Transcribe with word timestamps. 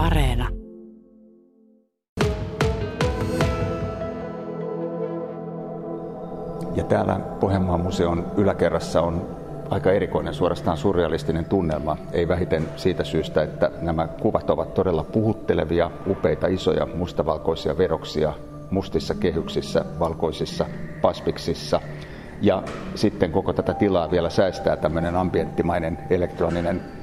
Areena. 0.00 0.48
Ja 6.74 6.84
täällä 6.88 7.20
Pohjanmaan 7.40 7.80
museon 7.80 8.26
yläkerrassa 8.36 9.02
on 9.02 9.36
aika 9.70 9.92
erikoinen, 9.92 10.34
suorastaan 10.34 10.76
surrealistinen 10.76 11.44
tunnelma. 11.44 11.96
Ei 12.12 12.28
vähiten 12.28 12.68
siitä 12.76 13.04
syystä, 13.04 13.42
että 13.42 13.70
nämä 13.80 14.06
kuvat 14.06 14.50
ovat 14.50 14.74
todella 14.74 15.04
puhuttelevia, 15.04 15.90
upeita, 16.06 16.46
isoja, 16.46 16.86
mustavalkoisia 16.94 17.78
veroksia 17.78 18.32
mustissa 18.70 19.14
kehyksissä, 19.14 19.84
valkoisissa 19.98 20.66
paspiksissa. 21.02 21.80
Ja 22.42 22.62
sitten 22.94 23.32
koko 23.32 23.52
tätä 23.52 23.74
tilaa 23.74 24.10
vielä 24.10 24.30
säästää 24.30 24.76
tämmöinen 24.76 25.16
ambienttimainen 25.16 25.98
elektroninen 26.10 26.99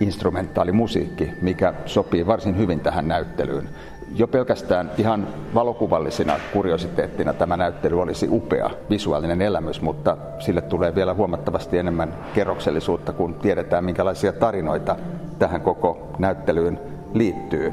instrumentaalimusiikki, 0.00 1.30
mikä 1.42 1.74
sopii 1.86 2.26
varsin 2.26 2.58
hyvin 2.58 2.80
tähän 2.80 3.08
näyttelyyn. 3.08 3.68
Jo 4.14 4.28
pelkästään 4.28 4.90
ihan 4.98 5.28
valokuvallisena 5.54 6.34
kuriositeettina 6.52 7.32
tämä 7.32 7.56
näyttely 7.56 8.02
olisi 8.02 8.28
upea 8.30 8.70
visuaalinen 8.90 9.42
elämys, 9.42 9.82
mutta 9.82 10.16
sille 10.38 10.60
tulee 10.60 10.94
vielä 10.94 11.14
huomattavasti 11.14 11.78
enemmän 11.78 12.14
kerroksellisuutta, 12.34 13.12
kun 13.12 13.34
tiedetään 13.34 13.84
minkälaisia 13.84 14.32
tarinoita 14.32 14.96
tähän 15.38 15.60
koko 15.60 16.08
näyttelyyn 16.18 16.78
liittyy. 17.14 17.72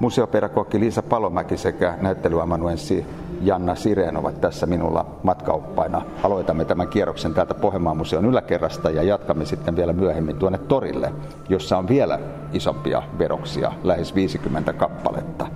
Museopedagogki 0.00 0.80
Liisa 0.80 1.02
Palomäki 1.02 1.56
sekä 1.56 1.94
näyttelyamanuenssi 2.00 3.06
Janna 3.44 3.74
Sireen 3.74 4.16
ovat 4.16 4.40
tässä 4.40 4.66
minulla 4.66 5.06
matkaoppaina. 5.22 6.02
Aloitamme 6.22 6.64
tämän 6.64 6.88
kierroksen 6.88 7.34
täältä 7.34 7.54
Pohjanmaan 7.54 7.96
museon 7.96 8.24
yläkerrasta 8.24 8.90
ja 8.90 9.02
jatkamme 9.02 9.44
sitten 9.44 9.76
vielä 9.76 9.92
myöhemmin 9.92 10.36
tuonne 10.36 10.58
torille, 10.58 11.12
jossa 11.48 11.78
on 11.78 11.88
vielä 11.88 12.18
isompia 12.52 13.02
veroksia, 13.18 13.72
lähes 13.82 14.14
50 14.14 14.72
kappaletta. 14.72 15.46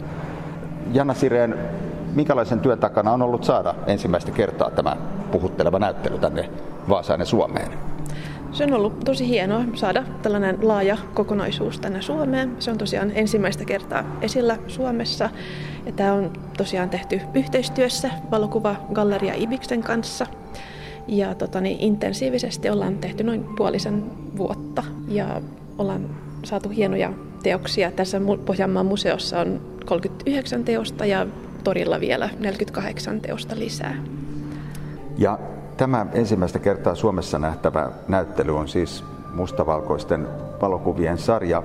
Janna 0.93 1.15
Sireen, 1.15 1.59
minkälaisen 2.15 2.61
työn 2.61 2.79
takana 2.79 3.13
on 3.13 3.23
ollut 3.23 3.45
saada 3.45 3.75
ensimmäistä 3.87 4.31
kertaa 4.31 4.71
tämä 4.71 4.97
puhutteleva 5.33 5.79
näyttely 5.79 6.19
tänne 6.19 6.51
Vaasaan 6.89 7.21
ja 7.21 7.27
Suomeen? 7.27 7.73
Se 8.59 8.65
on 8.65 8.73
ollut 8.73 9.01
tosi 9.05 9.29
hienoa 9.29 9.65
saada 9.75 10.05
tällainen 10.23 10.59
laaja 10.63 10.97
kokonaisuus 11.15 11.81
tänne 11.81 12.03
Suomeen. 12.03 12.57
Se 12.59 12.71
on 12.71 12.79
tosiaan 12.79 13.13
ensimmäistä 13.15 13.65
kertaa 13.65 14.19
esillä 14.23 14.59
Suomessa. 14.67 15.31
Ja 15.87 15.93
tämä 15.93 16.13
on 16.13 16.33
tosiaan 16.57 16.91
tehty 16.91 17.21
yhteistyössä 17.35 18.11
valokuva 18.31 18.77
Galleria 18.93 19.35
Ibiksen 19.37 19.83
kanssa. 19.83 20.27
Ja 21.09 21.35
tota, 21.35 21.61
niin 21.61 21.81
intensiivisesti 21.81 22.71
ollaan 22.71 22.99
tehty 22.99 23.25
noin 23.25 23.45
puolisen 23.57 24.05
vuotta 24.37 24.85
ja 25.09 25.43
ollaan 25.79 26.11
saatu 26.45 26.69
hienoja 26.69 27.13
teoksia. 27.43 27.91
Tässä 27.91 28.21
Pohjanmaan 28.47 28.87
museossa 28.87 29.41
on 29.41 29.61
39 29.87 30.65
teosta 30.65 31.07
ja 31.07 31.27
torilla 31.65 32.01
vielä 32.01 32.31
48 32.39 33.21
teosta 33.21 33.59
lisää. 33.59 33.97
Ja 35.19 35.39
Tämä 35.79 36.07
ensimmäistä 36.13 36.59
kertaa 36.59 36.95
Suomessa 36.95 37.39
nähtävä 37.39 37.91
näyttely 38.09 38.59
on 38.59 38.69
siis 38.69 39.05
mustavalkoisten 39.35 40.29
valokuvien 40.61 41.19
sarja 41.19 41.63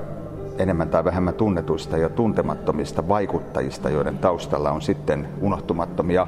enemmän 0.58 0.90
tai 0.90 1.04
vähemmän 1.04 1.34
tunnetuista 1.34 1.98
ja 1.98 2.10
tuntemattomista 2.10 3.08
vaikuttajista, 3.08 3.90
joiden 3.90 4.18
taustalla 4.18 4.72
on 4.72 4.82
sitten 4.82 5.28
unohtumattomia, 5.42 6.28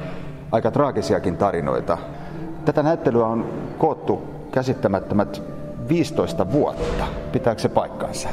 aika 0.52 0.72
traagisiakin 0.72 1.38
tarinoita. 1.38 1.98
Tätä 2.66 2.84
näyttelyä 2.84 3.26
on 3.26 3.50
koottu 3.78 4.22
käsittämättömät 4.52 5.44
15 5.90 6.52
vuotta. 6.52 7.08
Pitääkö 7.32 7.62
se 7.62 7.70
paikkansa? 7.70 8.30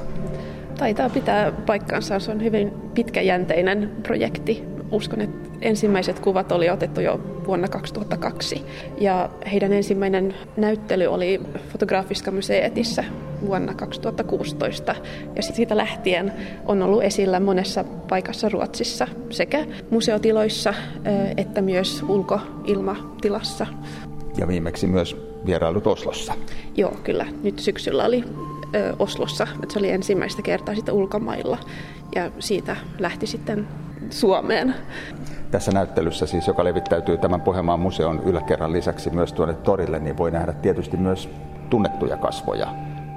Taitaa 0.79 1.11
pitää 1.11 1.53
paikkansa. 1.67 2.19
Se 2.19 2.31
on 2.31 2.45
hyvin 2.45 2.73
pitkäjänteinen 2.95 3.91
projekti 4.03 4.69
uskon, 4.91 5.21
että 5.21 5.42
ensimmäiset 5.63 6.21
kuvat 6.21 6.53
oli 6.53 6.71
otettu 6.71 7.01
jo 7.01 7.21
vuonna 7.47 7.69
2002. 7.69 8.65
Ja 9.01 9.31
heidän 9.53 9.73
ensimmäinen 9.73 10.35
näyttely 10.57 11.07
oli 11.07 11.41
Fotografiska 11.73 12.31
museetissä 12.31 13.05
vuonna 13.47 13.75
2016. 13.75 14.95
Ja 15.37 15.43
siitä 15.43 15.77
lähtien 15.77 16.33
on 16.67 16.83
ollut 16.83 17.03
esillä 17.03 17.41
monessa 17.41 17.85
paikassa 17.85 18.49
Ruotsissa 18.49 19.07
sekä 19.31 19.67
museotiloissa 19.91 20.75
että 21.37 21.63
myös 21.63 22.03
ulkoilmatilassa. 22.09 23.67
Ja 24.39 24.49
viimeksi 24.49 24.87
myös 24.87 25.17
vierailut 25.47 25.87
Oslossa. 25.87 26.35
Joo, 26.77 26.97
kyllä. 27.05 27.27
Nyt 27.43 27.59
syksyllä 27.59 28.05
oli 28.05 28.25
Oslossa. 28.99 29.47
Se 29.69 29.79
oli 29.79 29.91
ensimmäistä 29.91 30.43
kertaa 30.43 30.75
sitten 30.75 30.95
ulkomailla 30.95 31.59
ja 32.15 32.31
siitä 32.39 32.77
lähti 32.99 33.27
sitten 33.27 33.69
Suomeen. 34.11 34.75
Tässä 35.53 35.73
näyttelyssä 35.73 36.27
siis, 36.27 36.47
joka 36.47 36.65
levittäytyy 36.65 37.19
tämän 37.19 37.41
Pohjanmaan 37.41 37.81
museon 37.81 38.23
yläkerran 38.25 38.73
lisäksi 38.73 39.11
myös 39.11 39.33
tuonne 39.33 39.55
torille, 39.55 39.99
niin 39.99 40.17
voi 40.17 40.31
nähdä 40.31 40.53
tietysti 40.53 40.97
myös 40.97 41.29
tunnettuja 41.71 42.17
kasvoja. 42.17 42.67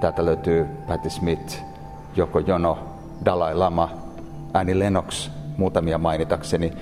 Täältä 0.01 0.25
löytyy 0.25 0.65
Patti 0.87 1.09
Smith, 1.09 1.63
Joko 2.15 2.39
Jono, 2.39 2.77
Dalai 3.25 3.55
Lama, 3.55 3.89
Annie 4.53 4.79
Lennox, 4.79 5.29
muutamia 5.57 5.97
mainitakseni. 5.97 6.73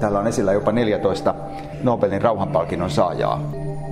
Täällä 0.00 0.18
on 0.18 0.26
esillä 0.26 0.52
jopa 0.52 0.72
14 0.72 1.34
Nobelin 1.82 2.22
rauhanpalkinnon 2.22 2.90
saajaa. 2.90 3.42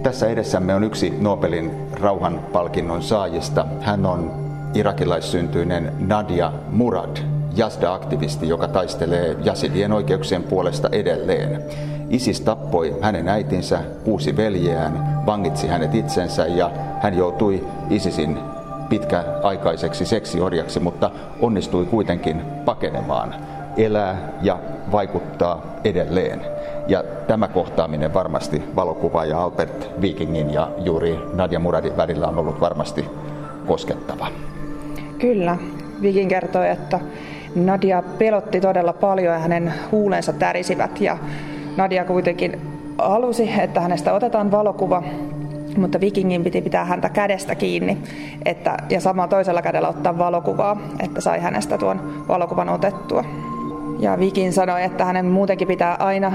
Tässä 0.02 0.28
edessämme 0.28 0.74
on 0.74 0.84
yksi 0.84 1.14
Nobelin 1.20 1.70
rauhanpalkinnon 2.00 3.02
saajista. 3.02 3.66
Hän 3.80 4.06
on 4.06 4.30
irakilaissyntyinen 4.74 5.92
Nadia 5.98 6.52
Murad, 6.70 7.33
Jasda-aktivisti, 7.56 8.48
joka 8.48 8.68
taistelee 8.68 9.36
jasidien 9.44 9.92
oikeuksien 9.92 10.42
puolesta 10.42 10.88
edelleen. 10.92 11.62
ISIS 12.10 12.40
tappoi 12.40 12.96
hänen 13.00 13.28
äitinsä, 13.28 13.80
kuusi 14.04 14.36
veljeään, 14.36 15.22
vangitsi 15.26 15.66
hänet 15.68 15.94
itsensä 15.94 16.46
ja 16.46 16.70
hän 17.00 17.16
joutui 17.16 17.66
ISISin 17.90 18.38
pitkäaikaiseksi 18.88 20.04
seksiorjaksi, 20.04 20.80
mutta 20.80 21.10
onnistui 21.40 21.86
kuitenkin 21.86 22.42
pakenemaan, 22.64 23.34
elää 23.76 24.32
ja 24.42 24.58
vaikuttaa 24.92 25.76
edelleen. 25.84 26.40
Ja 26.88 27.04
tämä 27.26 27.48
kohtaaminen 27.48 28.14
varmasti 28.14 28.62
valokuvaaja 28.76 29.42
Albert 29.42 29.90
Vikingin 30.00 30.52
ja 30.52 30.70
juuri 30.78 31.18
Nadia 31.32 31.58
Muradin 31.58 31.96
välillä 31.96 32.26
on 32.28 32.38
ollut 32.38 32.60
varmasti 32.60 33.04
koskettava. 33.66 34.26
Kyllä. 35.18 35.56
Viking 36.02 36.30
kertoi, 36.30 36.68
että 36.68 37.00
Nadia 37.54 38.02
pelotti 38.18 38.60
todella 38.60 38.92
paljon 38.92 39.34
ja 39.34 39.38
hänen 39.38 39.74
huulensa 39.92 40.32
tärisivät 40.32 41.00
ja 41.00 41.18
Nadia 41.76 42.04
kuitenkin 42.04 42.60
halusi, 42.98 43.50
että 43.60 43.80
hänestä 43.80 44.12
otetaan 44.12 44.50
valokuva, 44.50 45.02
mutta 45.76 46.00
vikingin 46.00 46.44
piti 46.44 46.62
pitää 46.62 46.84
häntä 46.84 47.08
kädestä 47.08 47.54
kiinni 47.54 47.98
että, 48.44 48.76
ja 48.90 49.00
samalla 49.00 49.28
toisella 49.28 49.62
kädellä 49.62 49.88
ottaa 49.88 50.18
valokuvaa, 50.18 50.76
että 51.00 51.20
sai 51.20 51.40
hänestä 51.40 51.78
tuon 51.78 52.24
valokuvan 52.28 52.68
otettua. 52.68 53.24
Ja 53.98 54.18
Vikin 54.18 54.52
sanoi, 54.52 54.82
että 54.82 55.04
hänen 55.04 55.26
muutenkin 55.26 55.68
pitää 55.68 55.94
aina 55.98 56.32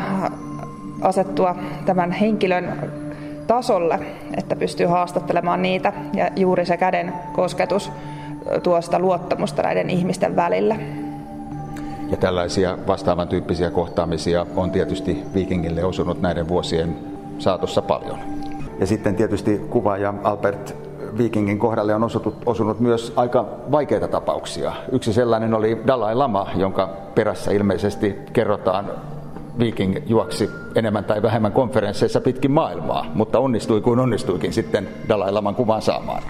asettua 1.01 1.55
tämän 1.85 2.11
henkilön 2.11 2.73
tasolle, 3.47 3.99
että 4.37 4.55
pystyy 4.55 4.87
haastattelemaan 4.87 5.61
niitä 5.61 5.93
ja 6.13 6.29
juuri 6.35 6.65
se 6.65 6.77
käden 6.77 7.13
kosketus 7.33 7.91
tuo 8.63 8.81
sitä 8.81 8.99
luottamusta 8.99 9.63
näiden 9.63 9.89
ihmisten 9.89 10.35
välillä. 10.35 10.75
Ja 12.11 12.17
tällaisia 12.17 12.77
vastaavan 12.87 13.27
tyyppisiä 13.27 13.71
kohtaamisia 13.71 14.45
on 14.55 14.71
tietysti 14.71 15.23
Vikingille 15.33 15.83
osunut 15.83 16.21
näiden 16.21 16.47
vuosien 16.47 16.95
saatossa 17.39 17.81
paljon. 17.81 18.19
Ja 18.79 18.87
sitten 18.87 19.15
tietysti 19.15 19.57
kuvaaja 19.69 20.13
Albert 20.23 20.75
Vikingin 21.17 21.59
kohdalle 21.59 21.95
on 21.95 22.03
osunut, 22.03 22.35
osunut 22.45 22.79
myös 22.79 23.13
aika 23.15 23.45
vaikeita 23.71 24.07
tapauksia. 24.07 24.73
Yksi 24.91 25.13
sellainen 25.13 25.53
oli 25.53 25.81
Dalai 25.87 26.15
Lama, 26.15 26.47
jonka 26.55 26.89
perässä 27.15 27.51
ilmeisesti 27.51 28.15
kerrotaan 28.33 28.85
Viking 29.59 29.97
juoksi 30.05 30.49
enemmän 30.75 31.03
tai 31.03 31.21
vähemmän 31.21 31.51
konferensseissa 31.51 32.21
pitkin 32.21 32.51
maailmaa, 32.51 33.05
mutta 33.13 33.39
onnistui 33.39 33.81
kuin 33.81 33.99
onnistuikin 33.99 34.53
sitten 34.53 34.89
Dalai 35.09 35.31
Laman 35.31 35.55
kuvan 35.55 35.81
saamaan. 35.81 36.23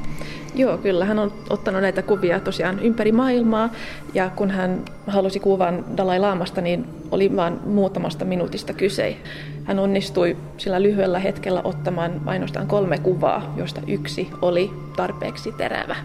Joo, 0.56 0.78
kyllä. 0.78 1.06
Hän 1.06 1.20
on 1.20 1.34
ottanut 1.50 1.82
näitä 1.82 2.02
kuvia 2.02 2.40
tosiaan 2.40 2.80
ympäri 2.80 3.12
maailmaa 3.12 3.70
ja 4.14 4.30
kun 4.36 4.52
hän 4.52 4.82
halusi 5.08 5.40
kuvan 5.40 5.86
Dalai 5.98 6.20
Laamasta, 6.20 6.62
niin 6.62 6.86
oli 7.12 7.36
vain 7.36 7.60
muutamasta 7.66 8.26
minuutista 8.26 8.74
kyse. 8.74 9.18
Hän 9.64 9.80
onnistui 9.80 10.38
sillä 10.58 10.82
lyhyellä 10.82 11.20
hetkellä 11.20 11.62
ottamaan 11.64 12.22
ainoastaan 12.26 12.68
kolme 12.68 12.98
kuvaa, 12.98 13.54
joista 13.58 13.82
yksi 13.88 14.30
oli 14.42 14.72
tarpeeksi 14.96 15.52
terävä. 15.52 15.96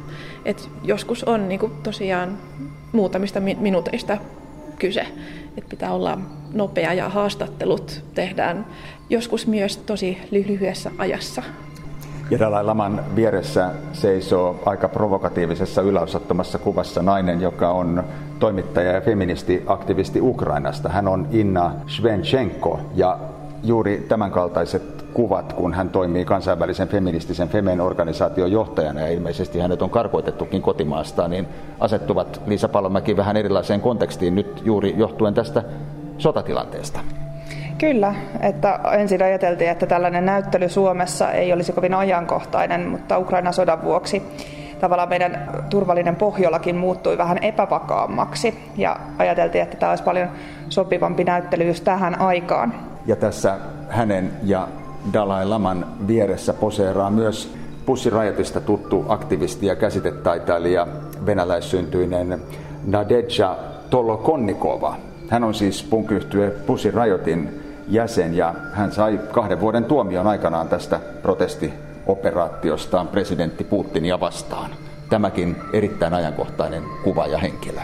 Et 0.45 0.69
joskus 0.83 1.25
on 1.25 1.49
niin 1.49 1.61
kuin, 1.61 1.73
tosiaan 1.83 2.39
muutamista 2.93 3.41
minuuteista 3.41 4.19
kyse, 4.79 5.07
että 5.57 5.71
pitää 5.71 5.93
olla 5.93 6.19
nopea 6.53 6.93
ja 6.93 7.09
haastattelut 7.09 8.05
tehdään 8.15 8.67
joskus 9.11 9.47
myös 9.47 9.77
tosi 9.77 10.19
lyhyessä 10.31 10.91
ajassa. 10.99 11.43
Ja 12.41 12.67
Laman 12.67 13.01
vieressä 13.17 13.71
seisoo 13.93 14.61
aika 14.67 14.89
provokatiivisessa 14.89 15.83
yläosattomassa 15.83 16.59
kuvassa 16.59 17.03
nainen, 17.03 17.41
joka 17.41 17.71
on 17.71 18.05
toimittaja 18.39 18.93
ja 18.93 19.01
feministiaktivisti 19.01 20.21
Ukrainasta. 20.21 20.89
Hän 20.89 21.09
on 21.09 21.29
Inna 21.31 21.73
Shvenchenko 21.89 22.81
ja 22.95 23.19
juuri 23.63 24.07
tämänkaltaiset 24.09 25.05
kuvat, 25.15 25.53
kun 25.53 25.75
hän 25.75 25.89
toimii 25.89 26.25
kansainvälisen 26.25 26.89
feministisen 26.89 27.49
Femen-organisaation 27.49 28.53
johtajana 28.53 29.01
ja 29.01 29.09
ilmeisesti 29.09 29.61
hänet 29.61 29.83
on 29.83 29.91
karkoitettukin 29.91 30.63
kotimaasta, 30.63 31.29
niin 31.29 31.49
asettuvat 31.81 32.41
Liisa 32.47 32.69
Palomäki 32.69 33.17
vähän 33.17 33.37
erilaiseen 33.37 33.81
kontekstiin 33.81 34.35
nyt 34.35 34.63
juuri 34.65 34.95
johtuen 34.97 35.35
tästä 35.35 35.63
sotatilanteesta. 36.19 37.01
Kyllä, 37.79 38.15
että 38.41 38.81
ensin 38.93 39.23
ajateltiin, 39.23 39.71
että 39.71 39.87
tällainen 39.87 40.27
näyttely 40.27 40.69
Suomessa 40.69 41.33
ei 41.33 41.53
olisi 41.53 41.73
kovin 41.73 41.95
ajankohtainen, 41.95 42.89
mutta 42.89 43.19
Ukrainan 43.19 43.53
sodan 43.53 43.83
vuoksi 43.83 44.23
tavallaan 44.81 45.09
meidän 45.09 45.49
turvallinen 45.71 46.17
Pohjolakin 46.17 46.77
muuttui 46.77 47.19
vähän 47.19 47.39
epävakaammaksi 47.39 48.59
ja 48.77 48.97
ajateltiin, 49.19 49.63
että 49.63 49.77
tämä 49.77 49.91
olisi 49.91 50.05
paljon 50.05 50.29
sopivampi 50.69 51.25
näyttely 51.25 51.65
just 51.65 51.85
tähän 51.85 52.21
aikaan. 52.21 52.75
Ja 53.07 53.17
tässä 53.17 53.59
hänen 53.89 54.33
ja 54.43 54.69
Dalai 55.13 55.47
Laman 55.47 55.87
vieressä 56.07 56.55
poseeraa 56.55 57.11
myös 57.11 57.55
pussirajatista 57.87 58.61
tuttu 58.61 59.05
aktivisti 59.09 59.67
ja 59.67 59.77
käsitetaiteilija 59.77 60.87
venäläissyntyinen 61.27 62.41
Nadeja 62.87 63.57
Tolokonnikova. 63.91 64.97
Hän 65.29 65.45
on 65.45 65.55
siis 65.55 65.83
punkyhtyö 65.83 66.57
Pussy 66.67 66.91
Rajotin 66.91 67.64
jäsen 67.89 68.35
ja 68.35 68.55
hän 68.73 68.93
sai 68.93 69.21
kahden 69.33 69.61
vuoden 69.61 69.85
tuomion 69.85 70.27
aikanaan 70.27 70.69
tästä 70.69 71.01
protestioperaatiostaan 71.23 73.09
presidentti 73.09 73.65
Putinia 73.65 74.21
vastaan. 74.21 74.71
Tämäkin 75.11 75.57
erittäin 75.73 76.15
ajankohtainen 76.15 76.83
kuva 77.05 77.27
ja 77.27 77.39
henkilö. 77.39 77.81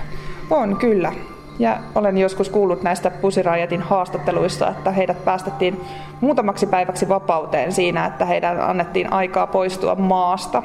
On 0.51 0.77
kyllä. 0.77 1.13
Ja 1.59 1.79
olen 1.95 2.19
joskus 2.19 2.49
kuullut 2.49 2.83
näistä 2.83 3.11
Pusirajatin 3.11 3.83
haastatteluissa, 3.83 4.69
että 4.69 4.91
heidät 4.91 5.25
päästettiin 5.25 5.81
muutamaksi 6.21 6.67
päiväksi 6.67 7.09
vapauteen 7.09 7.73
siinä, 7.73 8.07
että 8.07 8.25
heidän 8.25 8.61
annettiin 8.61 9.13
aikaa 9.13 9.47
poistua 9.47 9.95
maasta. 9.95 10.63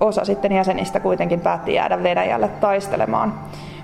Osa 0.00 0.24
sitten 0.24 0.52
jäsenistä 0.52 1.00
kuitenkin 1.00 1.40
päätti 1.40 1.74
jäädä 1.74 2.02
Venäjälle 2.02 2.48
taistelemaan 2.48 3.34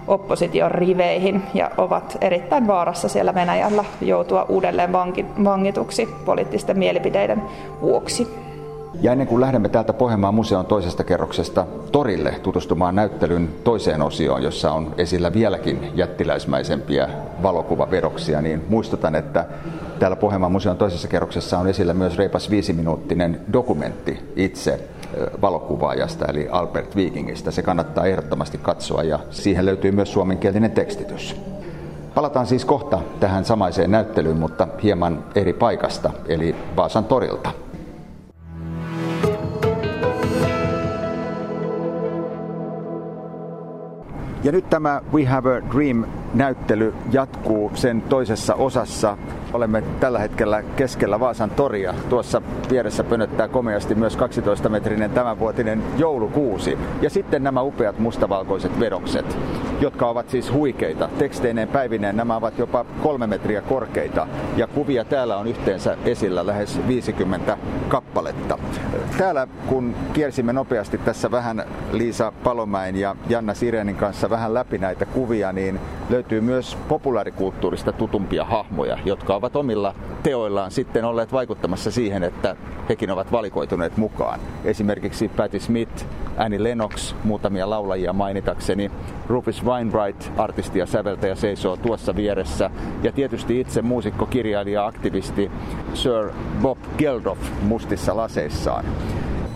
opposition 0.09 0.71
riveihin 0.71 1.43
ja 1.55 1.71
ovat 1.77 2.19
erittäin 2.21 2.67
vaarassa 2.67 3.09
siellä 3.09 3.35
Venäjällä 3.35 3.85
joutua 4.01 4.47
uudelleen 4.49 4.93
vangituksi 5.45 6.09
poliittisten 6.25 6.79
mielipiteiden 6.79 7.43
vuoksi. 7.81 8.29
Ja 9.01 9.13
ennen 9.13 9.27
kuin 9.27 9.41
lähdemme 9.41 9.69
täältä 9.69 9.93
Pohjanmaan 9.93 10.35
museon 10.35 10.67
toisesta 10.67 11.05
kerroksesta 11.05 11.67
torille 11.93 12.35
tutustumaan 12.43 12.95
näyttelyn 12.95 13.49
toiseen 13.65 14.03
osioon, 14.03 14.43
jossa 14.43 14.73
on 14.73 14.95
esillä 14.99 15.33
vieläkin 15.33 15.91
jättiläismäisempiä 15.95 17.09
valokuvaveroksia, 17.43 18.43
niin 18.43 18.65
muistutan, 18.69 19.15
että 19.15 19.45
täällä 19.99 20.17
Pohjanmaan 20.17 20.53
museon 20.53 20.77
toisessa 20.77 21.09
kerroksessa 21.09 21.59
on 21.59 21.69
esillä 21.69 21.95
myös 21.95 22.19
reipas 22.19 22.51
viisiminuuttinen 22.51 23.41
dokumentti 23.53 24.33
itse 24.37 24.89
valokuvaajasta 25.43 26.25
eli 26.25 26.49
Albert 26.51 26.97
Vikingistä. 26.97 27.51
Se 27.51 27.63
kannattaa 27.63 28.05
ehdottomasti 28.05 28.59
katsoa 28.59 29.03
ja 29.03 29.19
siihen 29.31 29.67
löytyy 29.67 29.93
myös 29.93 30.13
suomenkielinen 30.13 30.71
tekstitys. 30.71 31.37
Palataan 32.15 32.47
siis 32.47 32.65
kohta 32.65 33.01
tähän 33.21 33.45
samaiseen 33.45 33.91
näyttelyyn, 33.91 34.37
mutta 34.37 34.69
hieman 34.83 35.25
eri 35.35 35.53
paikasta, 35.53 36.11
eli 36.29 36.57
Vaasan 36.77 37.05
torilta. 37.05 37.51
Ja 44.45 44.53
nyt 44.53 44.71
tämä 44.71 45.03
We 45.15 45.25
Have 45.25 45.57
a 45.57 45.61
Dream-näyttely 45.75 46.95
jatkuu 47.13 47.71
sen 47.75 48.03
toisessa 48.03 48.55
osassa. 48.55 49.19
Olemme 49.57 49.83
tällä 50.01 50.19
hetkellä 50.19 50.63
keskellä 50.63 51.21
Vaasan 51.21 51.51
toria. 51.51 51.95
Tuossa 52.09 52.43
vieressä 52.71 53.05
pönöttää 53.05 53.49
komeasti 53.49 53.95
myös 53.95 54.19
12-metrinen 54.19 55.11
tämänvuotinen 55.11 55.83
joulukuusi. 55.99 56.79
Ja 57.03 57.11
sitten 57.11 57.45
nämä 57.45 57.63
upeat 57.63 57.99
mustavalkoiset 57.99 58.81
vedokset, 58.81 59.39
jotka 59.81 60.09
ovat 60.09 60.31
siis 60.31 60.53
huikeita. 60.53 61.09
Teksteineen 61.19 61.69
päivineen 61.69 62.17
nämä 62.17 62.37
ovat 62.37 62.59
jopa 62.59 62.85
kolme 63.03 63.27
metriä 63.27 63.63
korkeita. 63.63 64.27
Ja 64.57 64.67
kuvia 64.67 65.05
täällä 65.05 65.37
on 65.37 65.47
yhteensä 65.47 65.97
esillä 66.05 66.47
lähes 66.47 66.81
50 66.89 67.59
kappaletta. 67.89 68.59
Täällä 69.19 69.49
kun 69.69 69.95
kiersimme 70.13 70.53
nopeasti 70.53 70.99
tässä 70.99 71.31
vähän 71.31 71.65
Liisa 71.93 72.33
Palomäen 72.45 72.97
ja 72.97 73.17
Janna 73.29 73.55
Sirenin 73.55 73.97
kanssa 73.97 74.31
vähän 74.31 74.55
läpi 74.55 74.79
näitä 74.79 75.07
kuvia, 75.07 75.53
niin 75.53 75.81
löytyy 76.11 76.41
myös 76.41 76.79
populaarikulttuurista 76.89 77.93
tutumpia 77.93 78.45
hahmoja, 78.45 78.99
jotka 79.05 79.35
ovat 79.35 79.57
omilla 79.57 79.95
teoillaan 80.27 80.71
sitten 80.71 81.05
olleet 81.05 81.33
vaikuttamassa 81.33 81.91
siihen, 81.91 82.23
että 82.23 82.57
hekin 82.89 83.11
ovat 83.11 83.33
valikoituneet 83.33 83.97
mukaan. 83.97 84.41
Esimerkiksi 84.65 85.29
Patti 85.29 85.61
Smith, 85.61 86.07
Annie 86.37 86.63
Lennox, 86.63 87.15
muutamia 87.25 87.71
laulajia 87.71 88.13
mainitakseni. 88.13 88.91
Rufus 89.27 89.65
Wainwright, 89.65 90.31
artisti 90.37 90.79
ja 90.79 90.87
säveltäjä, 90.87 91.35
seisoo 91.35 91.77
tuossa 91.77 92.17
vieressä. 92.17 92.71
Ja 93.03 93.13
tietysti 93.13 93.61
itse 93.61 93.83
muusikko, 93.83 94.27
kirjailija, 94.27 94.87
aktivisti 94.87 95.51
Sir 95.95 96.31
Bob 96.63 96.79
Geldof 96.99 97.39
mustissa 97.63 98.17
laseissaan. 98.17 98.85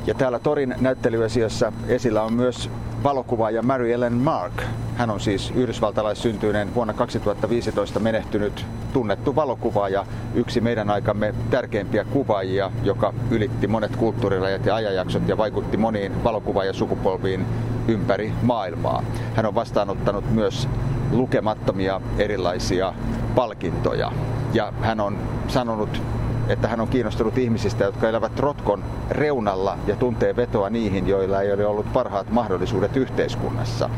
Ja 0.06 0.14
täällä 0.14 0.38
Torin 0.38 0.75
näyttelyesiossa 0.81 1.72
esillä 1.88 2.22
on 2.22 2.32
myös 2.32 2.70
valokuvaaja 3.02 3.62
Mary 3.62 3.93
Ellen 3.93 4.12
Mark. 4.12 4.62
Hän 4.97 5.11
on 5.11 5.20
siis 5.20 5.50
yhdysvaltalaissyntyinen 5.50 6.75
vuonna 6.75 6.94
2015 6.94 8.00
menehtynyt 8.00 8.67
tunnettu 8.93 9.37
valokuvaaja, 9.37 10.06
yksi 10.35 10.61
meidän 10.61 10.91
aikamme 10.91 11.35
tärkeimpiä 11.50 12.05
kuvaajia, 12.05 12.70
joka 12.82 13.14
ylitti 13.31 13.67
monet 13.67 13.97
kulttuurirajat 13.97 14.67
ja 14.67 14.75
ajanjaksot 14.75 15.29
ja 15.29 15.37
vaikutti 15.37 15.76
moniin 15.76 16.25
valokuvaajasukupolviin 16.25 17.47
ympäri 17.88 18.32
maailmaa. 18.43 19.03
Hän 19.35 19.46
on 19.46 19.55
vastaanottanut 19.55 20.31
myös 20.31 20.69
lukemattomia 21.12 22.00
erilaisia 22.19 22.94
palkintoja 23.35 24.12
ja 24.53 24.73
hän 24.81 25.00
on 25.00 25.19
sanonut 25.49 26.03
että 26.50 26.69
hän 26.69 26.81
on 26.81 26.88
kiinnostunut 26.88 27.38
ihmisistä, 27.38 27.85
jotka 27.85 28.08
elävät 28.08 28.38
rotkon 28.38 28.85
reunalla 29.11 29.79
ja 29.87 29.97
tuntee 29.97 30.37
vetoa 30.37 30.70
niihin, 30.70 31.08
joilla 31.08 31.43
ei 31.43 31.52
ole 31.52 31.67
ollut 31.67 31.93
parhaat 31.93 32.31
mahdollisuudet 32.31 32.97
yhteiskunnassa. 32.97 33.91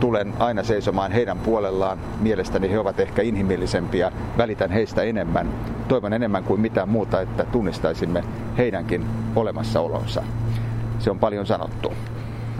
Tulen 0.00 0.34
aina 0.38 0.62
seisomaan 0.62 1.12
heidän 1.12 1.38
puolellaan. 1.38 1.98
Mielestäni 2.20 2.70
he 2.70 2.78
ovat 2.78 3.00
ehkä 3.00 3.22
inhimillisempiä. 3.22 4.12
Välitän 4.38 4.70
heistä 4.70 5.02
enemmän. 5.02 5.48
Toivon 5.88 6.12
enemmän 6.12 6.44
kuin 6.44 6.60
mitään 6.60 6.88
muuta, 6.88 7.20
että 7.20 7.44
tunnistaisimme 7.44 8.24
heidänkin 8.58 9.06
olemassaolonsa. 9.36 10.22
Se 10.98 11.10
on 11.10 11.18
paljon 11.18 11.46
sanottu. 11.46 11.92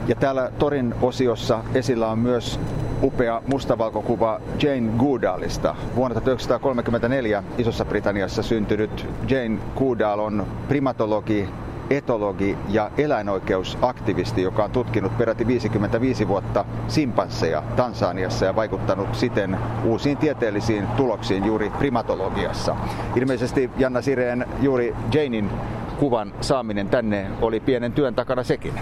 Ja 0.07 0.15
täällä 0.15 0.51
Torin 0.59 0.95
osiossa 1.03 1.61
esillä 1.75 2.09
on 2.09 2.19
myös 2.19 2.61
upea 3.03 3.43
mustavalkokuva 3.47 4.41
Jane 4.63 4.93
Goodallista. 4.99 5.77
Vuonna 5.97 6.15
1934 6.15 7.45
Isossa 7.59 7.85
Britanniassa 7.85 8.43
syntynyt 8.43 9.09
Jane 9.29 9.59
Goodall 9.79 10.19
on 10.19 10.47
primatologi, 10.69 11.49
etologi 11.91 12.59
ja 12.69 12.91
eläinoikeusaktivisti, 12.99 14.43
joka 14.43 14.65
on 14.65 14.71
tutkinut 14.71 15.19
peräti 15.19 15.47
55 15.47 16.29
vuotta 16.29 16.65
simpansseja 16.89 17.63
Tansaniassa 17.77 18.45
ja 18.45 18.57
vaikuttanut 18.57 19.15
siten 19.15 19.59
uusiin 19.85 20.17
tieteellisiin 20.17 20.87
tuloksiin 20.87 21.45
juuri 21.45 21.71
primatologiassa. 21.79 22.77
Ilmeisesti 23.17 23.71
Janna 23.79 24.03
Sireen 24.03 24.47
juuri 24.61 24.95
Janein 25.15 25.51
kuvan 25.99 26.33
saaminen 26.41 26.89
tänne 26.89 27.27
oli 27.41 27.61
pienen 27.61 27.93
työn 27.93 28.15
takana 28.15 28.43
sekin. 28.43 28.75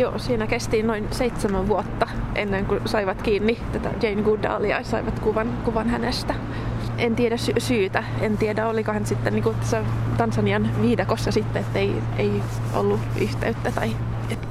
Joo, 0.00 0.18
siinä 0.18 0.46
kesti 0.46 0.82
noin 0.82 1.08
seitsemän 1.10 1.68
vuotta 1.68 2.08
ennen 2.34 2.66
kuin 2.66 2.80
saivat 2.84 3.22
kiinni 3.22 3.58
tätä 3.72 3.90
Jane 4.02 4.22
Goodallia 4.22 4.76
ja 4.76 4.84
saivat 4.84 5.18
kuvan, 5.18 5.58
kuvan 5.64 5.88
hänestä. 5.88 6.34
En 6.98 7.16
tiedä 7.16 7.36
sy- 7.36 7.52
syytä, 7.58 8.04
en 8.20 8.38
tiedä 8.38 8.68
oliko 8.68 8.92
hän 8.92 9.06
sitten 9.06 9.32
niin 9.32 9.54
tässä 9.60 9.84
Tansanian 10.16 10.82
viidakossa 10.82 11.30
sitten, 11.30 11.62
että 11.62 11.78
ei, 11.78 11.94
ei 12.18 12.42
ollut 12.74 13.00
yhteyttä 13.20 13.72
tai 13.72 13.96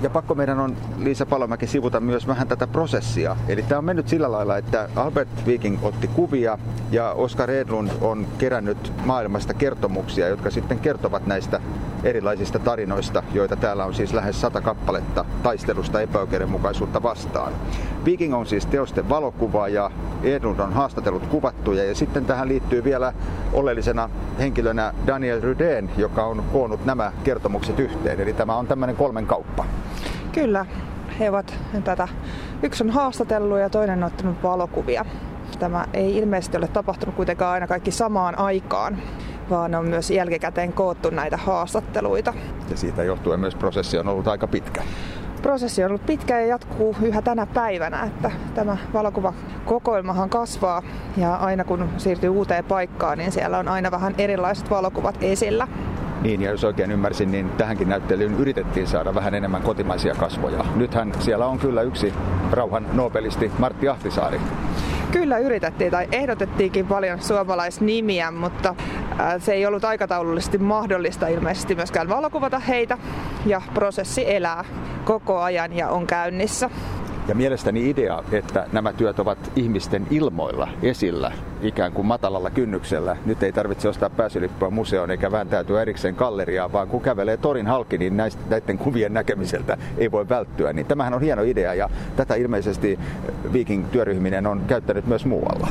ja 0.01 0.09
pakko 0.09 0.35
meidän 0.35 0.59
on 0.59 0.77
Liisa 0.97 1.25
Palomäki 1.25 1.67
sivuta 1.67 1.99
myös 1.99 2.27
vähän 2.27 2.47
tätä 2.47 2.67
prosessia. 2.67 3.37
Eli 3.47 3.63
tämä 3.63 3.79
on 3.79 3.85
mennyt 3.85 4.07
sillä 4.07 4.31
lailla, 4.31 4.57
että 4.57 4.89
Albert 4.95 5.29
Viking 5.47 5.77
otti 5.81 6.07
kuvia 6.07 6.57
ja 6.91 7.11
Oskar 7.11 7.51
Edlund 7.51 7.89
on 8.01 8.27
kerännyt 8.37 8.93
maailmasta 9.05 9.53
kertomuksia, 9.53 10.27
jotka 10.27 10.49
sitten 10.51 10.79
kertovat 10.79 11.27
näistä 11.27 11.61
erilaisista 12.03 12.59
tarinoista, 12.59 13.23
joita 13.33 13.55
täällä 13.55 13.85
on 13.85 13.93
siis 13.93 14.13
lähes 14.13 14.41
sata 14.41 14.61
kappaletta 14.61 15.25
taistelusta 15.43 16.01
epäoikeudenmukaisuutta 16.01 17.03
vastaan. 17.03 17.53
Viking 18.05 18.35
on 18.35 18.45
siis 18.45 18.65
teosten 18.65 19.09
valokuvaaja, 19.09 19.91
Edlund 20.23 20.59
on 20.59 20.73
haastatellut 20.73 21.27
kuvattuja. 21.27 21.83
Ja 21.83 21.95
sitten 21.95 22.25
tähän 22.25 22.47
liittyy 22.47 22.83
vielä 22.83 23.13
oleellisena 23.53 24.09
henkilönä 24.39 24.93
Daniel 25.07 25.41
Rydén, 25.41 25.89
joka 25.97 26.25
on 26.25 26.43
koonnut 26.53 26.85
nämä 26.85 27.11
kertomukset 27.23 27.79
yhteen. 27.79 28.19
Eli 28.19 28.33
tämä 28.33 28.55
on 28.55 28.67
tämmöinen 28.67 28.95
kolmen 28.95 29.25
kauppa. 29.25 29.65
Kyllä, 30.31 30.65
he 31.19 31.29
ovat 31.29 31.53
tätä, 31.83 32.07
yksi 32.63 32.83
on 32.83 32.89
haastatellut 32.89 33.59
ja 33.59 33.69
toinen 33.69 34.03
on 34.03 34.07
ottanut 34.07 34.43
valokuvia. 34.43 35.05
Tämä 35.59 35.85
ei 35.93 36.17
ilmeisesti 36.17 36.57
ole 36.57 36.67
tapahtunut 36.67 37.15
kuitenkaan 37.15 37.53
aina 37.53 37.67
kaikki 37.67 37.91
samaan 37.91 38.39
aikaan, 38.39 38.97
vaan 39.49 39.75
on 39.75 39.85
myös 39.85 40.11
jälkikäteen 40.11 40.73
koottu 40.73 41.09
näitä 41.09 41.37
haastatteluita. 41.37 42.33
Ja 42.69 42.77
siitä 42.77 43.03
johtuen 43.03 43.39
myös 43.39 43.55
prosessi 43.55 43.97
on 43.97 44.07
ollut 44.07 44.27
aika 44.27 44.47
pitkä. 44.47 44.83
Prosessi 45.41 45.83
on 45.83 45.89
ollut 45.91 46.05
pitkä 46.05 46.39
ja 46.39 46.47
jatkuu 46.47 46.95
yhä 47.01 47.21
tänä 47.21 47.45
päivänä, 47.45 48.03
että 48.03 48.31
tämä 48.55 48.77
valokuvakokoelmahan 48.93 50.29
kasvaa 50.29 50.81
ja 51.17 51.35
aina 51.35 51.63
kun 51.63 51.89
siirtyy 51.97 52.29
uuteen 52.29 52.65
paikkaan, 52.65 53.17
niin 53.17 53.31
siellä 53.31 53.57
on 53.57 53.67
aina 53.67 53.91
vähän 53.91 54.15
erilaiset 54.17 54.69
valokuvat 54.69 55.15
esillä. 55.21 55.67
Niin, 56.21 56.41
ja 56.41 56.51
jos 56.51 56.63
oikein 56.63 56.91
ymmärsin, 56.91 57.31
niin 57.31 57.49
tähänkin 57.49 57.89
näyttelyyn 57.89 58.33
yritettiin 58.33 58.87
saada 58.87 59.15
vähän 59.15 59.33
enemmän 59.33 59.61
kotimaisia 59.61 60.15
kasvoja. 60.15 60.65
Nythän 60.75 61.11
siellä 61.19 61.45
on 61.45 61.59
kyllä 61.59 61.81
yksi 61.81 62.13
rauhan 62.51 62.85
nobelisti 62.93 63.51
Martti 63.59 63.89
Ahtisaari. 63.89 64.41
Kyllä 65.11 65.37
yritettiin 65.37 65.91
tai 65.91 66.07
ehdotettiinkin 66.11 66.87
paljon 66.87 67.21
suomalaisnimiä, 67.21 68.31
mutta 68.31 68.75
se 69.39 69.53
ei 69.53 69.65
ollut 69.65 69.85
aikataulullisesti 69.85 70.57
mahdollista 70.57 71.27
ilmeisesti 71.27 71.75
myöskään 71.75 72.09
valokuvata 72.09 72.59
heitä 72.59 72.97
ja 73.45 73.61
prosessi 73.73 74.35
elää 74.35 74.65
koko 75.05 75.39
ajan 75.39 75.77
ja 75.77 75.89
on 75.89 76.07
käynnissä. 76.07 76.69
Ja 77.29 77.35
mielestäni 77.35 77.89
idea, 77.89 78.23
että 78.31 78.67
nämä 78.71 78.93
työt 78.93 79.19
ovat 79.19 79.51
ihmisten 79.55 80.07
ilmoilla 80.09 80.67
esillä, 80.81 81.31
ikään 81.61 81.91
kuin 81.91 82.07
matalalla 82.07 82.49
kynnyksellä. 82.49 83.17
Nyt 83.25 83.43
ei 83.43 83.51
tarvitse 83.51 83.89
ostaa 83.89 84.09
pääsylippua 84.09 84.69
museoon 84.69 85.11
eikä 85.11 85.31
vääntäytyä 85.31 85.81
erikseen 85.81 86.15
galleriaan, 86.15 86.71
vaan 86.71 86.87
kun 86.87 87.01
kävelee 87.01 87.37
torin 87.37 87.67
halki, 87.67 87.97
niin 87.97 88.17
näistä, 88.17 88.41
näiden 88.49 88.77
kuvien 88.77 89.13
näkemiseltä 89.13 89.77
ei 89.97 90.11
voi 90.11 90.29
välttyä. 90.29 90.73
Niin 90.73 90.85
tämähän 90.85 91.13
on 91.13 91.21
hieno 91.21 91.41
idea 91.41 91.73
ja 91.73 91.89
tätä 92.15 92.35
ilmeisesti 92.35 92.99
Viking-työryhminen 93.53 94.47
on 94.47 94.61
käyttänyt 94.67 95.07
myös 95.07 95.25
muualla. 95.25 95.67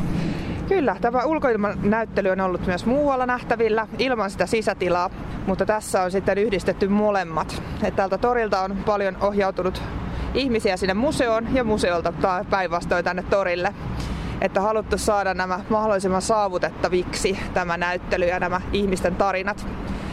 Kyllä, 0.69 0.97
tämä 1.01 1.25
ulkoilmanäyttely 1.25 2.29
on 2.29 2.41
ollut 2.41 2.67
myös 2.67 2.87
muualla 2.87 3.27
nähtävillä 3.27 3.87
ilman 3.99 4.31
sitä 4.31 4.47
sisätilaa, 4.47 5.11
mutta 5.47 5.67
tässä 5.67 6.03
on 6.03 6.11
sitten 6.11 6.39
yhdistetty 6.39 6.89
molemmat. 6.89 7.63
Et 7.83 7.97
tältä 7.97 8.19
torilta 8.19 8.61
on 8.61 8.77
paljon 8.87 9.17
ohjautunut 9.21 9.83
ihmisiä 10.35 10.77
sinne 10.77 10.95
museoon 10.95 11.55
ja 11.55 11.65
museolta 11.65 12.13
päinvastoin 12.51 13.05
tänne 13.05 13.23
torille. 13.23 13.75
Että 14.41 14.61
haluttu 14.61 14.99
saada 14.99 15.35
nämä 15.35 15.61
mahdollisimman 15.71 16.23
saavutettaviksi 16.23 17.39
tämä 17.55 17.77
näyttely 17.77 18.25
ja 18.25 18.41
nämä 18.41 18.61
ihmisten 18.73 19.17
tarinat. 19.17 19.67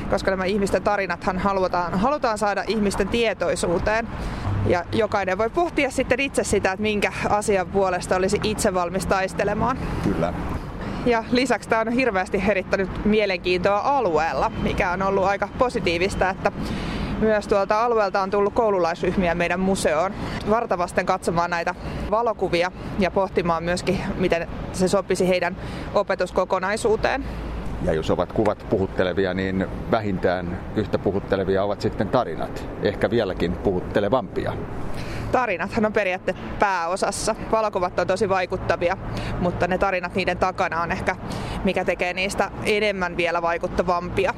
Koska 0.09 0.31
nämä 0.31 0.45
ihmisten 0.45 0.83
tarinathan 0.83 1.39
halutaan, 1.39 1.99
halutaan 1.99 2.37
saada 2.37 2.63
ihmisten 2.67 3.07
tietoisuuteen. 3.07 4.07
Ja 4.67 4.85
jokainen 4.91 5.37
voi 5.37 5.49
pohtia 5.49 5.91
sitten 5.91 6.19
itse 6.19 6.43
sitä, 6.43 6.71
että 6.71 6.81
minkä 6.81 7.11
asian 7.29 7.67
puolesta 7.67 8.15
olisi 8.15 8.39
itse 8.43 8.73
valmis 8.73 9.05
taistelemaan. 9.05 9.77
Kyllä. 10.03 10.33
Ja 11.05 11.23
lisäksi 11.31 11.69
tämä 11.69 11.81
on 11.81 11.91
hirveästi 11.91 12.45
herittänyt 12.45 13.05
mielenkiintoa 13.05 13.79
alueella, 13.79 14.51
mikä 14.61 14.91
on 14.91 15.01
ollut 15.01 15.23
aika 15.23 15.49
positiivista, 15.57 16.29
että 16.29 16.51
myös 17.19 17.47
tuolta 17.47 17.83
alueelta 17.83 18.21
on 18.21 18.31
tullut 18.31 18.53
koululaisryhmiä 18.53 19.35
meidän 19.35 19.59
museoon 19.59 20.13
vartavasten 20.49 21.05
katsomaan 21.05 21.49
näitä 21.49 21.75
valokuvia 22.11 22.71
ja 22.99 23.11
pohtimaan 23.11 23.63
myöskin, 23.63 23.99
miten 24.17 24.47
se 24.73 24.87
sopisi 24.87 25.29
heidän 25.29 25.57
opetuskokonaisuuteen. 25.93 27.25
Ja 27.83 27.93
jos 27.93 28.11
ovat 28.11 28.33
kuvat 28.33 28.65
puhuttelevia, 28.69 29.33
niin 29.33 29.67
vähintään 29.91 30.59
yhtä 30.75 30.99
puhuttelevia 30.99 31.63
ovat 31.63 31.81
sitten 31.81 32.09
tarinat, 32.09 32.69
ehkä 32.83 33.09
vieläkin 33.09 33.53
puhuttelevampia. 33.53 34.53
Tarinathan 35.31 35.85
on 35.85 35.93
periaatteessa 35.93 36.43
pääosassa. 36.59 37.35
Valokuvat 37.51 37.99
on 37.99 38.07
tosi 38.07 38.29
vaikuttavia, 38.29 38.97
mutta 39.39 39.67
ne 39.67 39.77
tarinat 39.77 40.15
niiden 40.15 40.37
takana 40.37 40.81
on 40.81 40.91
ehkä 40.91 41.15
mikä 41.63 41.85
tekee 41.85 42.13
niistä 42.13 42.51
enemmän 42.65 43.17
vielä 43.17 43.41
vaikuttavampia. 43.41 44.33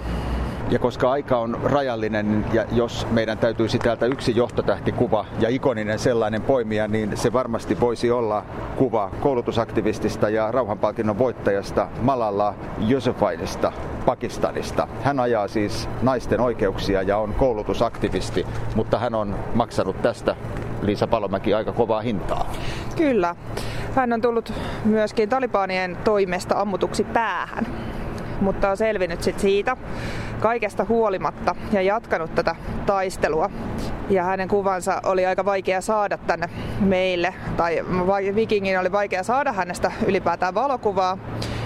Ja 0.71 0.79
koska 0.79 1.12
aika 1.12 1.38
on 1.38 1.59
rajallinen 1.63 2.45
ja 2.53 2.65
jos 2.71 3.07
meidän 3.12 3.38
täytyisi 3.38 3.79
täältä 3.79 4.05
yksi 4.05 4.36
johtotähtikuva 4.36 5.25
ja 5.39 5.50
ikoninen 5.50 6.00
sellainen 6.00 6.41
poimia, 6.41 6.88
niin 6.88 7.17
se 7.17 7.33
varmasti 7.33 7.79
voisi 7.79 8.12
olla 8.12 8.45
kuva 8.75 9.12
koulutusaktivistista 9.21 10.29
ja 10.29 10.51
rauhanpalkinnon 10.51 11.17
voittajasta 11.17 11.88
Malalla 12.01 12.53
Yousafzaidista 12.89 13.71
Pakistanista. 14.05 14.88
Hän 15.03 15.19
ajaa 15.19 15.47
siis 15.47 15.89
naisten 16.01 16.39
oikeuksia 16.39 17.01
ja 17.01 17.17
on 17.17 17.33
koulutusaktivisti, 17.33 18.45
mutta 18.75 19.00
hän 19.00 19.15
on 19.15 19.36
maksanut 19.53 20.01
tästä 20.01 20.36
Liisa 20.81 21.07
Palomäki 21.07 21.53
aika 21.53 21.71
kovaa 21.71 22.01
hintaa. 22.01 22.53
Kyllä. 22.95 23.36
Hän 23.95 24.13
on 24.13 24.21
tullut 24.21 24.53
myöskin 24.86 25.29
talibanien 25.29 25.97
toimesta 26.03 26.55
ammutuksi 26.55 27.03
päähän 27.03 27.67
mutta 28.41 28.70
on 28.70 28.77
selvinnyt 28.77 29.24
sit 29.24 29.39
siitä 29.39 29.77
kaikesta 30.39 30.86
huolimatta 30.89 31.56
ja 31.72 31.82
jatkanut 31.82 32.36
tätä 32.36 32.56
taistelua. 32.86 33.50
Ja 34.10 34.24
hänen 34.24 34.48
kuvansa 34.48 35.01
oli 35.06 35.25
aika 35.25 35.46
vaikea 35.46 35.82
saada 35.82 36.17
tänne 36.17 36.50
meille, 36.79 37.34
tai 37.58 37.86
Vikingin 38.36 38.79
oli 38.79 38.91
vaikea 38.91 39.24
saada 39.24 39.53
hänestä 39.53 39.91
ylipäätään 40.06 40.53
valokuvaa. 40.53 41.17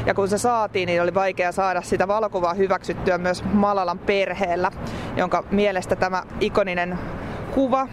Ja 0.06 0.13
kun 0.13 0.28
se 0.28 0.38
saatiin, 0.38 0.88
niin 0.88 1.01
oli 1.01 1.13
vaikea 1.13 1.51
saada 1.51 1.82
sitä 1.82 2.08
valokuvaa 2.08 2.54
hyväksyttyä 2.54 3.18
myös 3.18 3.44
Malalan 3.54 4.00
perheellä, 4.00 4.72
jonka 5.16 5.44
mielestä 5.51 5.96
tämä 5.96 6.24
ikoninen 6.40 7.00
kuva, 7.54 7.88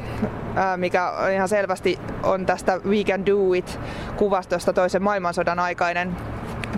mikä 0.76 1.12
ihan 1.34 1.48
selvästi 1.48 1.98
on 2.22 2.46
tästä 2.46 2.80
We 2.88 3.04
Can 3.04 3.26
Do 3.26 3.52
It-kuvastosta 3.52 4.72
toisen 4.72 5.02
maailmansodan 5.02 5.58
aikainen 5.58 6.16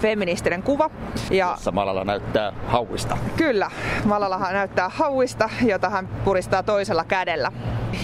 feministinen 0.01 0.63
kuva. 0.63 0.91
Ja 1.31 1.51
Jossa 1.51 1.73
Malala 1.73 2.05
näyttää 2.05 2.53
hauista. 2.67 3.19
Kyllä, 3.37 3.71
Malala 4.05 4.39
näyttää 4.39 4.89
hauista, 4.89 5.51
jota 5.63 5.91
hän 5.91 6.09
puristaa 6.25 6.63
toisella 6.63 7.05
kädellä. 7.05 7.53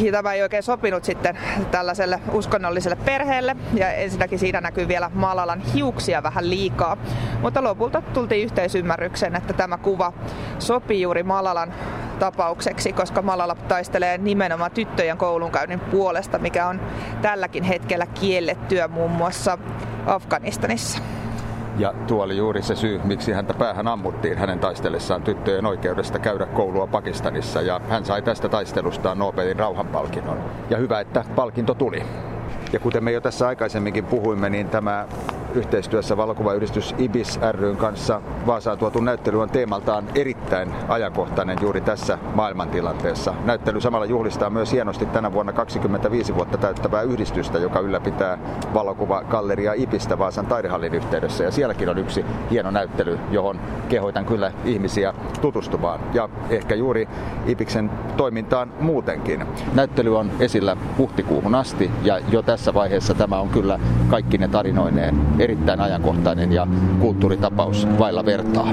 Ja 0.01 0.13
tämä 0.13 0.33
ei 0.33 0.43
oikein 0.43 0.63
sopinut 0.63 1.05
sitten 1.05 1.39
tällaiselle 1.71 2.21
uskonnolliselle 2.33 2.97
perheelle. 2.97 3.57
Ja 3.75 3.93
ensinnäkin 3.93 4.39
siinä 4.39 4.61
näkyy 4.61 4.89
vielä 4.89 5.11
Malalan 5.15 5.61
hiuksia 5.61 6.23
vähän 6.23 6.51
liikaa. 6.51 6.97
Mutta 7.43 7.65
lopulta 7.65 8.03
tultiin 8.03 8.45
yhteisymmärryksen, 8.45 9.37
että 9.37 9.53
tämä 9.53 9.79
kuva 9.79 10.13
sopii 10.59 11.03
juuri 11.03 11.23
Malalan 11.23 11.75
tapaukseksi, 12.19 12.93
koska 12.93 13.23
Malala 13.23 13.55
taistelee 13.55 14.19
nimenomaan 14.19 14.71
tyttöjen 14.71 15.19
koulunkäynnin 15.19 15.81
puolesta, 15.81 16.39
mikä 16.39 16.67
on 16.67 16.81
tälläkin 17.23 17.65
hetkellä 17.65 18.07
kiellettyä 18.07 18.89
muun 18.89 19.11
muassa 19.11 19.59
Afganistanissa. 20.07 20.99
Ja 21.79 21.95
tuo 22.07 22.25
oli 22.25 22.37
juuri 22.37 22.63
se 22.63 22.75
syy, 22.75 23.01
miksi 23.05 23.33
häntä 23.33 23.55
päähän 23.55 23.89
ammuttiin 23.89 24.39
hänen 24.39 24.59
taistellessaan 24.59 25.23
tyttöjen 25.23 25.67
oikeudesta 25.67 26.19
käydä 26.19 26.47
koulua 26.47 26.87
Pakistanissa. 26.87 27.63
Ja 27.63 27.81
hän 27.89 28.05
sai 28.05 28.23
tästä 28.23 28.49
taistelustaan 28.49 29.19
Nobelin 29.19 29.59
rauhanpalkinnon. 29.59 30.39
Ja 30.71 30.77
hyvä, 30.77 31.01
että 31.01 31.25
palkinto 31.37 31.75
tuli. 31.75 32.03
Ja 32.73 32.79
kuten 32.79 33.05
me 33.05 33.13
jo 33.13 33.21
tässä 33.21 33.49
aikaisemminkin 33.49 34.05
puhuimme, 34.05 34.51
niin 34.51 34.69
tämä 34.69 35.07
yhteistyössä 35.57 36.17
valokuvayhdistys 36.17 36.95
IBIS 36.99 37.41
ryn 37.53 37.77
kanssa 37.77 38.21
Vaasaan 38.47 38.79
tuotu 38.79 39.01
näyttely 39.01 39.43
on 39.43 39.51
teemaltaan 39.51 40.05
erittäin 40.15 40.73
ajankohtainen 40.89 41.59
juuri 41.63 41.81
tässä 41.81 42.19
maailmantilanteessa. 42.35 43.35
Näyttely 43.45 43.81
samalla 43.81 44.07
juhlistaa 44.07 44.51
myös 44.51 44.73
hienosti 44.73 45.07
tänä 45.07 45.33
vuonna 45.33 45.53
25 45.53 46.35
vuotta 46.35 46.59
täyttävää 46.59 47.03
yhdistystä, 47.03 47.59
joka 47.59 47.81
ylläpitää 47.81 48.39
valokuvagalleria 48.75 49.73
IBIStä 49.73 50.19
Vaasan 50.19 50.47
taidehallin 50.47 50.95
yhteydessä. 50.95 51.45
Ja 51.45 51.51
sielläkin 51.51 51.89
on 51.89 51.99
yksi 51.99 52.25
hieno 52.51 52.71
näyttely, 52.71 53.19
johon 53.31 53.61
kehoitan 53.89 54.25
kyllä 54.25 54.53
ihmisiä 54.65 55.15
tutustumaan. 55.41 56.01
Ja 56.15 56.29
ehkä 56.51 56.75
juuri 56.75 57.09
IBIKsen 57.47 57.91
toimintaan 58.17 58.73
muutenkin. 58.81 59.47
Näyttely 59.75 60.19
on 60.19 60.31
esillä 60.41 60.77
huhtikuuhun 60.99 61.55
asti 61.55 61.91
ja 62.03 62.19
jo 62.31 62.43
tässä 62.43 62.75
vaiheessa 62.75 63.15
tämä 63.15 63.41
on 63.41 63.49
kyllä 63.49 63.79
kaikki 64.11 64.39
ne 64.39 64.49
tarinoineen 64.49 65.41
erittäin 65.47 65.81
ajankohtainen 65.81 66.53
ja 66.53 66.67
kulttuuritapaus 67.01 67.89
vailla 67.99 68.25
vertaa. 68.25 68.69